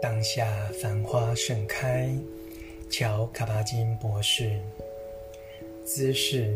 [0.00, 0.46] 当下
[0.80, 2.08] 繁花盛开，
[2.88, 4.52] 乔卡巴金博士。
[5.84, 6.54] 姿势：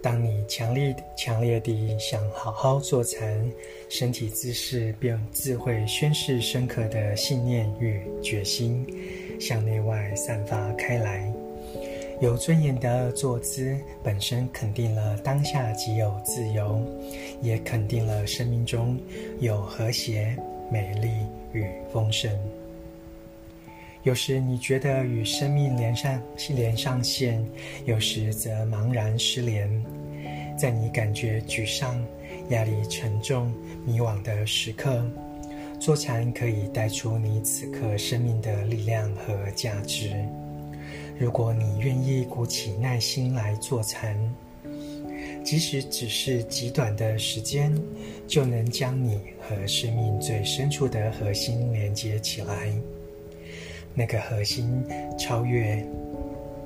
[0.00, 3.50] 当你强烈、强烈地想好好坐禅，
[3.88, 8.86] 身体姿势便自会宣示深刻的信念与决心，
[9.40, 11.32] 向内外散发开来。
[12.20, 16.80] 有尊严的坐姿本身肯定了当下即有自由，
[17.42, 18.96] 也肯定了生命中
[19.40, 20.36] 有和谐、
[20.74, 21.08] 美丽
[21.52, 22.28] 与丰盛。
[24.02, 27.40] 有时你觉得与生命连上连上线，
[27.84, 29.70] 有时则茫然失联。
[30.58, 32.04] 在你感觉沮丧、
[32.48, 33.54] 压力沉重、
[33.86, 35.08] 迷惘的时刻，
[35.78, 40.12] 坐禅可以带出你此刻生命的力量和价值。
[41.16, 44.18] 如果你愿意鼓起耐心来坐禅，
[45.44, 47.72] 即使只是极短的时间，
[48.26, 52.72] 就能将你和生命最深处的核心连接起来。
[53.94, 54.84] 那个核心
[55.18, 55.86] 超越，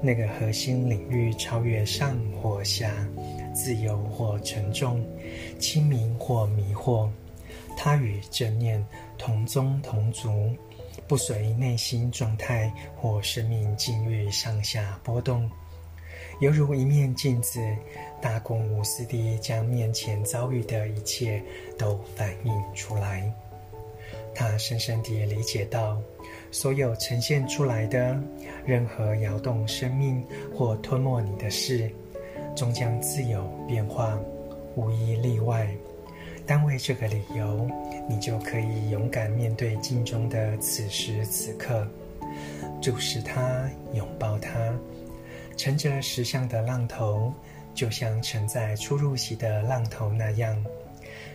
[0.01, 2.95] 那个核心领域超越上或下，
[3.55, 5.05] 自由或沉重，
[5.59, 7.09] 清明或迷惑，
[7.77, 8.83] 它与正念
[9.19, 10.31] 同宗同族。
[11.07, 15.51] 不随内心状态或生命境遇上下波动，
[16.41, 17.61] 犹如一面镜子，
[18.21, 21.43] 大公无私地将面前遭遇的一切
[21.77, 23.33] 都反映出来。
[24.35, 26.01] 他深深地理解到，
[26.53, 28.17] 所有呈现出来的
[28.65, 31.91] 任何摇动生命或吞没你的事，
[32.55, 34.17] 终将自有变化，
[34.77, 35.69] 无一例外。
[36.47, 37.69] 单为这个理由，
[38.09, 41.85] 你就可以勇敢面对镜中的此时此刻，
[42.81, 44.51] 注视它，拥抱它，
[45.59, 47.35] 乘着实相的浪头，
[47.75, 50.65] 就像乘在出入席的浪头那样。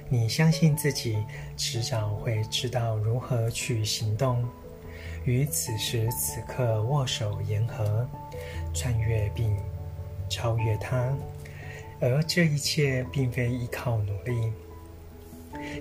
[0.07, 1.21] 你相信自己
[1.57, 4.47] 迟早会知道如何去行动，
[5.25, 8.07] 与此时此刻握手言和，
[8.73, 9.53] 穿越并
[10.29, 11.13] 超越它，
[11.99, 14.53] 而这一切并非依靠努力。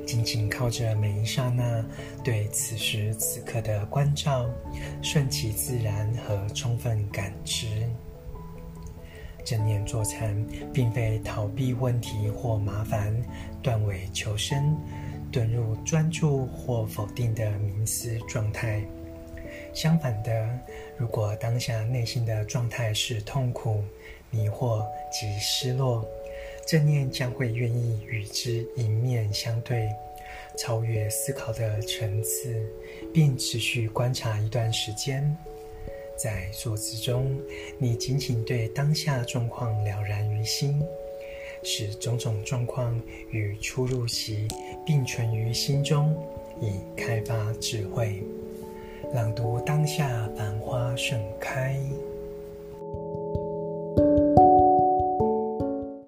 [0.05, 1.85] 仅仅靠着每一刹那
[2.25, 4.51] 对此时此刻的关照，
[5.01, 7.89] 顺其自然和充分感知。
[9.45, 10.35] 正念坐禅，
[10.73, 13.15] 并非逃避问题或麻烦，
[13.63, 14.77] 断尾求生，
[15.33, 18.83] 遁入专注或否定的冥思状态。
[19.75, 20.49] 相反的，
[20.97, 23.83] 如果当下内心的状态是痛苦、
[24.31, 26.07] 迷惑及失落，
[26.67, 29.89] 正念将会愿意与之迎面相对，
[30.59, 32.63] 超越思考的层次，
[33.13, 35.37] 并持续观察一段时间。
[36.23, 37.37] 在坐姿中，
[37.79, 40.81] 你仅仅对当下状况了然于心，
[41.65, 42.97] 使种种状况
[43.33, 44.47] 与出入息
[44.87, 46.15] 并存于心中，
[46.61, 48.23] 以开发智慧。
[49.13, 51.82] 朗读当下繁花盛开。